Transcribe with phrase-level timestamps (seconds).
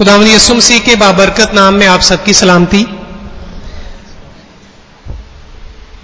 [0.00, 2.78] खुदावन यसु मसीह के बाबरकत नाम में आप सबकी सलामती।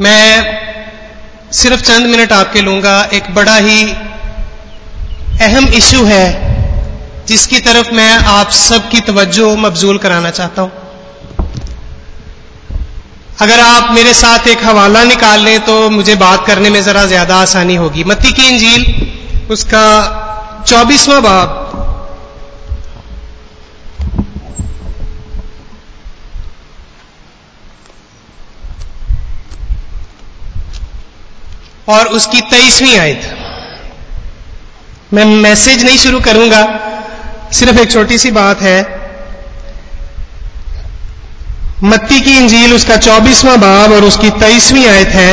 [0.00, 3.80] मैं सिर्फ़ चंद मिनट आपके लूँगा। एक बड़ा ही
[5.40, 6.26] अहम इशू है,
[7.28, 10.70] जिसकी तरफ़ मैं आप सबकी तवज्जो मबजूल कराना चाहता हूँ।
[13.40, 17.36] अगर आप मेरे साथ एक हवाला निकाल लें तो मुझे बात करने में जरा ज़्यादा
[17.42, 18.84] आसानी होगी। मत्ती की इंजील,
[19.50, 19.86] उसका
[20.68, 21.62] चौबीसवां बाब।
[31.88, 33.34] और उसकी तेईसवीं आयत।
[35.14, 36.62] मैं मैसेज नहीं शुरू करूँगा।
[37.52, 38.80] सिर्फ़ एक छोटी सी बात है।
[41.84, 45.32] मत्ती की इंजील उसका चौबीसवां बाब और उसकी तेईसवीं आयत है।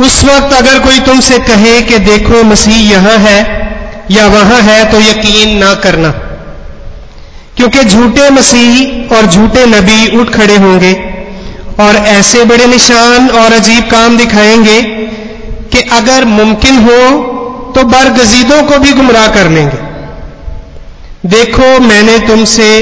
[0.00, 3.38] उस वक्त अगर कोई तुमसे कहे कि देखो मसीह यहाँ है
[4.10, 6.10] या वहाँ है तो यकीन ना करना।
[7.56, 10.92] क्योंकि झूठे मसीह और झूठे नबी उठ खड़े होंगे
[11.80, 14.80] और ऐसे बड़े निशान और अजीब काम दिखाएँगे
[15.78, 17.10] कि अगर मुमकिन हो
[17.74, 19.88] तो बरगजीदों को भी गुमराह कर लेंगे।
[21.28, 22.80] देखो, मैंने तुमसे,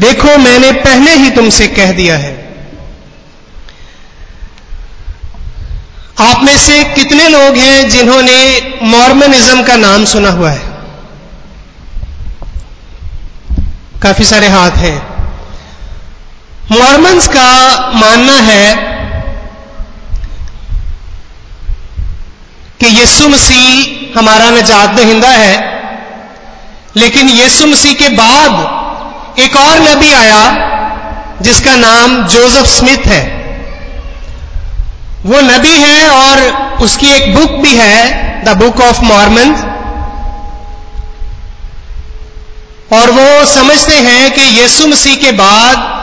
[0.00, 2.54] देखो, मैंने पहले ही तुमसे कह दिया है।
[6.20, 10.62] आप में से कितने लोग हैं जिन्होंने मॉर्मनिज्म का नाम सुना हुआ है?
[14.02, 15.10] काफ़ी सारे हाथ हैं।
[16.72, 18.90] मॉर्मन्स का मानना है
[22.79, 25.82] कि यीशु मसीह हमारा नजात दहिंदा है।
[26.96, 28.80] लेकिन यीशु मसीह के बाद
[29.38, 30.70] एक और नबी आया,
[31.42, 33.40] जिसका नाम जोसेफ स्मिथ है।
[35.26, 36.38] वो नबी है और
[36.82, 39.54] उसकी एक बुक भी है, द बुक ऑफ़ मॉर्मन।
[42.92, 45.99] और वो समझते हैं कि यीशु मसीह के बाद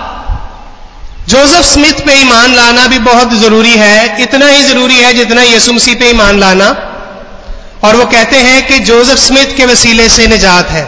[1.27, 5.73] जोसेफ स्मिथ पे ईमान लाना भी बहुत ज़रूरी है, इतना ही ज़रूरी है जितना यीशु
[5.73, 6.67] मसीह पे ईमान लाना।
[7.83, 10.85] और वो कहते हैं कि जोसेफ स्मिथ के वसीले से निजात है।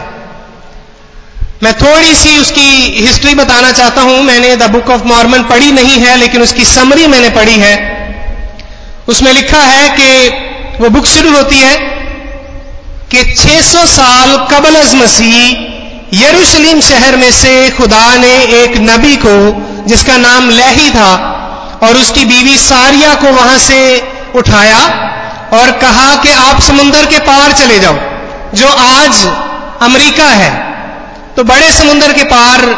[1.62, 5.98] मैं थोड़ी सी उसकी हिस्ट्री बताना चाहता हूँ। मैंने द बुक ऑफ़ मॉर्मन पढ़ी नहीं
[5.98, 7.76] है, लेकिन उसकी समरी मैंने पढ़ी है।
[9.08, 11.76] उसमें लिखा है कि वो बुक शुरू होती है
[13.12, 19.34] कि 600 साल कबल अज मसीह यरूशलेम शहर में से खुदा ने एक नबी को
[19.90, 21.12] जिसका नाम लही था,
[21.82, 23.80] और उसकी बीवी सारिया को वहाँ से
[24.34, 24.78] उठाया
[25.52, 27.94] और कहा कि आप समुंदर के पार चले जाओ,
[28.54, 29.24] जो आज
[29.82, 30.52] अमेरिका है।
[31.36, 32.68] तो बड़े समुंदर के पार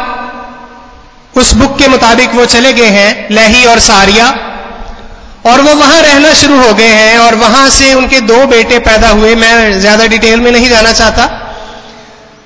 [1.33, 4.25] उस बुक के मुताबिक वो चले गए हैं, लही और सारिया,
[5.45, 9.09] और वो वहाँ रहना शुरू हो गए हैं, और वहाँ से उनके दो बेटे पैदा
[9.11, 11.23] हुए। मैं ज़्यादा डिटेल में नहीं जाना चाहता।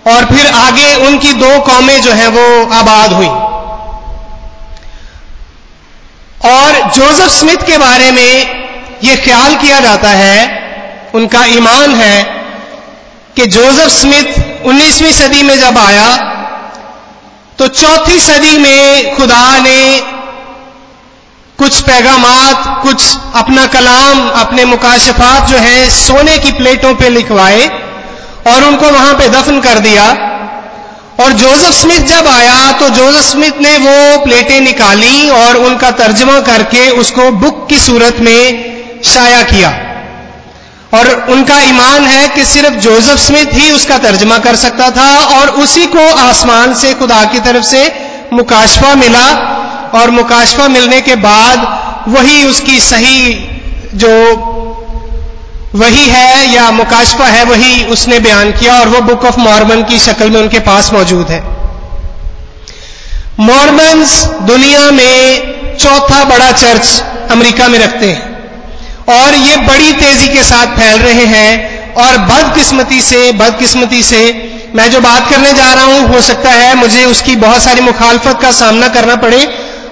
[0.08, 3.30] और फिर आगे उनकी दो कौमें जो हैं, वो आबाद हुई।
[6.48, 8.32] और जोसेफ स्मिथ के बारे में
[9.04, 10.40] यह ख्याल किया जाता है,
[11.16, 12.24] उनका ईमान है
[13.36, 16.08] कि जोसेफ स्मिथ 19वीं सदी में जब आया
[17.60, 19.80] तो चौथी सदी में खुदा ने
[21.60, 23.04] कुछ पैगामात, कुछ
[23.36, 27.68] अपना कलाम, अपने मुकाशफात जो हैं, सोने की प्लेटों पे लिखवाए
[28.48, 30.04] और उनको वहाँ पे दफन कर दिया।
[31.20, 36.40] और जोसेफ स्मिथ जब आया तो जोसेफ स्मिथ ने वो प्लेटें निकाली और उनका तर्जमा
[36.42, 39.70] करके उसको बुक की सूरत में शाया किया।
[40.94, 45.50] और उनका ईमान है कि सिर्फ़ जोसेफ स्मिथ ही उसका तर्जमा कर सकता था और
[45.64, 47.82] उसी को आसमान से, खुदा की तरफ़ से
[48.34, 49.26] मुकाशफा मिला
[49.94, 51.68] और मुकाशफा मिलने के बाद
[52.08, 53.34] वही उसकी सही
[53.94, 54.14] जो
[55.76, 60.00] वही है या मुकाशफा है, वही उसने बयान किया और वो बुक ऑफ़ मॉर्मन की
[60.00, 61.42] शक्ल में उनके पास मौजूद है।
[63.40, 70.44] मॉर्मन्स दुनिया में चौथा बड़ा चर्च अमेरिका में रखते हैं और ये बड़ी तेज़ी के
[70.44, 74.22] साथ फैल रहे हैं और बदकिस्मती से बदकिस्मती से
[74.76, 78.42] मैं जो बात करने जा रहा हूँ, हो सकता है मुझे उसकी बहुत सारी मुखालफत
[78.42, 79.46] का सामना करना पड़े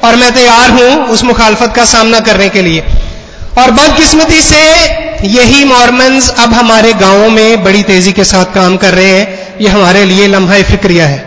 [0.04, 2.82] और मैं तैयार हूँ उस मुखालफत का सामना करने के लिए।
[3.60, 4.64] और बदकिस्मती से
[5.24, 9.70] यही मॉर्मन्स अब हमारे गाँवों में बड़ी तेज़ी के साथ काम कर रहे हैं। ये
[9.70, 11.24] हमारे लिए लम्हा फिक्रिया है।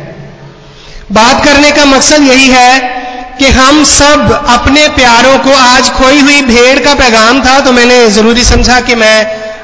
[1.12, 2.96] बात करने का मकसद यही है
[3.38, 8.08] कि हम सब अपने प्यारों को, आज खोई हुई भेड़ का पैगाम था तो मैंने
[8.10, 9.16] ज़रूरी समझा कि मैं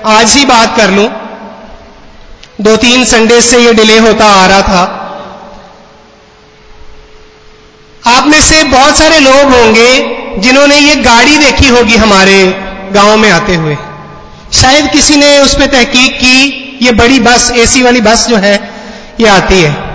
[0.06, 1.08] आज ही बात कर लूँ।
[2.60, 4.82] दो तीन संडे से ये डिले होता आ रहा था।
[8.10, 12.36] आप में से बहुत सारे लोग होंगे जिन्होंने ये गाड़ी देखी होगी हमारे
[12.92, 13.76] गाँव में आते हुए।
[14.60, 18.70] शायद किसी ने उस पर तहकीक की, ये बड़ी बस, एसी वाली बस जो है,
[19.20, 19.94] ये आती है।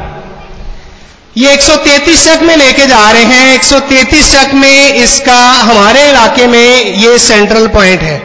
[1.38, 6.86] ये 133 चक में लेके जा रहे हैं 133 चक में इसका, हमारे इलाके में
[6.86, 8.22] ये सेंट्रल पॉइंट है।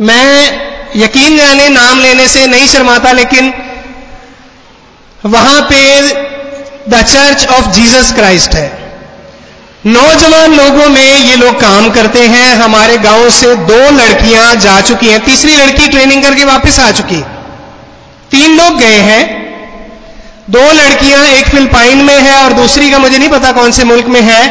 [0.00, 0.60] मैं
[0.96, 3.52] यकीन जाने नाम लेने से नहीं शर्माता, लेकिन
[5.26, 6.00] वहाँ पे
[6.88, 8.81] the church of Jesus Christ है।
[9.86, 15.08] नौजवान लोगों में ये लोग काम करते हैं। हमारे गाँव से दो लड़कियाँ जा चुकी
[15.08, 17.20] हैं। तीसरी लड़की ट्रेनिंग करके वापस आ चुकी।
[18.30, 19.22] तीन लोग गए हैं।
[20.50, 24.06] दो लड़कियाँ एक फिलिपाइन में है और दूसरी का मुझे नहीं पता कौन से मुल्क
[24.06, 24.42] में है।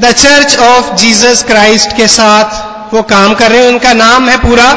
[0.00, 4.36] The church of Jesus Christ के साथ वो काम कर रहे हैं। उनका नाम है
[4.36, 4.68] पूरा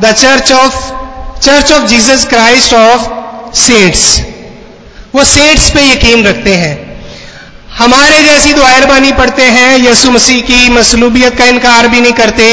[0.00, 0.74] the church of
[1.40, 3.08] church of Jesus Christ of
[3.56, 4.20] saints
[5.14, 6.83] वो सेंट्स पे यकीन रखते हैं।
[7.78, 12.44] हमारे जैसी दुआरबानी पढ़ते हैं यसु मसीह की मसलूबियत का इनकार भी नहीं करते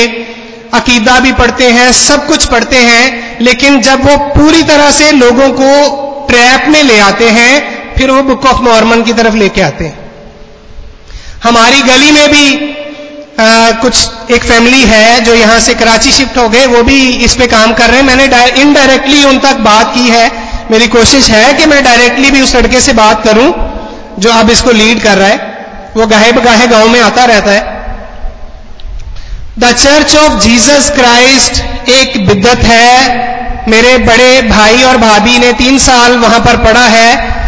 [0.73, 5.49] अकीदा भी पढ़ते हैं सब कुछ पढ़ते हैं लेकिन जब वो पूरी तरह से लोगों
[5.51, 5.69] को
[6.27, 7.53] ट्रैप में ले आते हैं
[7.95, 9.97] फिर वो बुक ऑफ़ मॉर्मन की तरफ़ लेके आते हैं।
[11.43, 12.45] हमारी गली में भी
[13.39, 17.35] आ, कुछ एक फैमिली है जो यहाँ से कराची शिफ्ट हो गए वो भी इस
[17.35, 18.25] पे काम कर रहे हैं। मैंने
[18.61, 20.31] इनडायरेक्टली उन तक बात की है।
[20.71, 23.51] मेरी कोशिश है कि मैं डायरेक्टली भी उस लड़के से बात करूँ।
[24.19, 25.37] जो अब इसको लीड कर रहा है,
[25.95, 27.79] वो गाहे बगाहे गाँव में आता रहता है।
[29.59, 33.29] The church of Jesus Christ एक बिद्दत है।
[33.69, 37.39] मेरे बड़े भाई और भाभी ने तीन साल वहाँ पर पढ़ा है।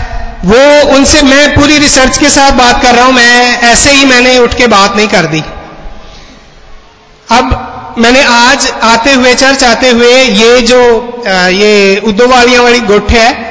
[0.45, 4.37] वो उनसे मैं पूरी रिसर्च के साथ बात कर रहा हूँ, मैं ऐसे ही मैंने
[4.39, 5.43] उठ के बात नहीं कर दी।
[7.31, 10.79] अब मैंने आज आते हुए, चर्च आते हुए ये जो
[11.51, 13.42] ये उद्दो वाली गुट है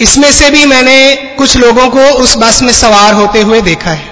[0.00, 0.98] इसमें से भी मैंने
[1.38, 4.08] कुछ लोगों को उस बस में सवार होते हुए देखा है।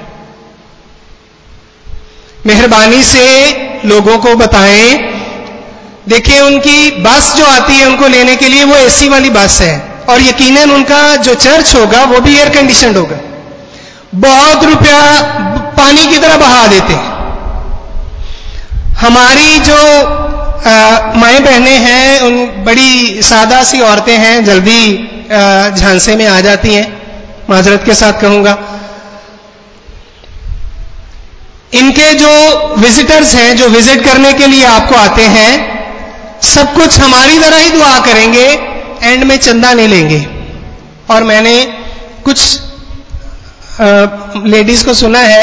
[2.46, 3.24] मेहरबानी से
[3.84, 4.90] लोगों को बताएँ,
[6.08, 9.76] देखिए उनकी बस जो आती है उनको लेने के लिए वो एसी वाली बस है,
[10.08, 13.18] और यकीनन उनका जो चर्च होगा वो भी एयर कंडीशन होगा।
[14.16, 15.00] बहुत रुपया
[15.78, 17.16] पानी की तरह बहा देते हैं।
[19.00, 19.76] हमारी जो
[21.18, 24.80] माए बहनें हैं, उन बड़ी सादा सी औरतें हैं, जल्दी
[25.28, 26.86] झांसे में आ जाती हैं।
[27.50, 28.56] माजरत के साथ कहूँगा।
[31.72, 32.30] इनके जो
[32.78, 35.52] विजिटर्स हैं, जो विज़िट करने के लिए आपको आते हैं,
[36.44, 38.46] सब कुछ हमारी तरह ही दुआ करेंगे
[39.02, 40.26] एंड में चंदा नहीं लेंगे।
[41.10, 41.54] और मैंने
[42.24, 42.60] कुछ
[44.46, 45.42] लेडीज़ को सुना है,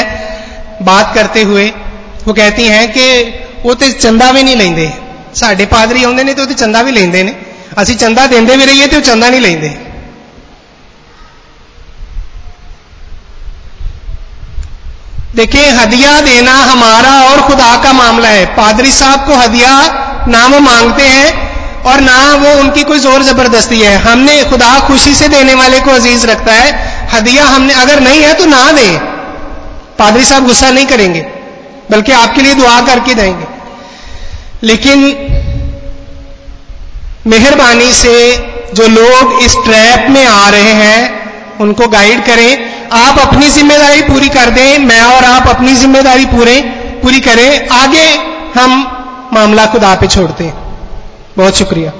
[0.82, 1.68] बात करते हुए,
[2.26, 3.06] वो कहती हैं कि
[3.64, 4.92] वो तो चंदा भी नहीं लेंगे
[5.34, 7.36] साढ़े पादरी आते ने तो चंदा भी लेंगे ने।
[7.76, 9.74] असि चंदा देंगे भी रहिए तो चंदा नहीं लेंगे
[15.36, 19.72] देखिए हदिया देना हमारा और खुदा का मामला है पादरी साहब को हदिया
[20.28, 25.14] ना वो मांगते हैं और ना वो उनकी कोई ज़ोर ज़बरदस्ती है हमने खुदा खुशी
[25.14, 26.72] से देने वाले को अज़ीज़ रखता है
[27.12, 28.98] हदिया हमने अगर नहीं है तो ना दें
[29.98, 31.20] पादरी साहब गुस्सा नहीं करेंगे
[31.90, 33.46] बल्कि आपके लिए दुआ करके देंगे
[34.64, 35.04] लेकिन
[37.26, 38.16] मेहरबानी से
[38.74, 44.28] जो लोग इस ट्रैप में आ रहे हैं, उनको गाइड करें। आप अपनी ज़िम्मेदारी पूरी
[44.28, 46.60] कर दें, मैं और आप अपनी ज़िम्मेदारी पूरे,
[47.02, 48.06] पूरी करें। आगे
[48.60, 48.80] हम
[49.32, 50.54] मामला खुदा पे छोड़ते हैं।
[51.36, 51.92] बहुत शुक्रिया।